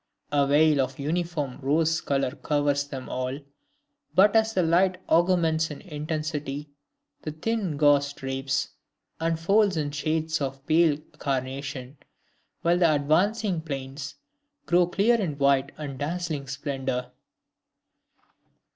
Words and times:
A 0.31 0.47
veil 0.47 0.81
of 0.81 0.97
uniform 0.97 1.59
rose 1.61 2.01
color 2.01 2.31
covers 2.31 2.87
them 2.87 3.07
all, 3.07 3.37
but 4.15 4.35
as 4.35 4.51
the 4.55 4.63
light 4.63 4.97
augments 5.07 5.69
in 5.69 5.79
intensity, 5.81 6.71
the 7.21 7.29
thin 7.31 7.77
gauze 7.77 8.11
drapes 8.11 8.69
and 9.19 9.39
folds 9.39 9.77
in 9.77 9.91
shades 9.91 10.41
of 10.41 10.65
pale 10.65 10.97
carnation, 11.19 11.97
while 12.63 12.79
the 12.79 12.91
advancing 12.91 13.61
plains 13.61 14.15
grow 14.65 14.87
clear 14.87 15.21
in 15.21 15.37
white 15.37 15.71
and 15.77 15.99
dazzling 15.99 16.47
splendor. 16.47 17.11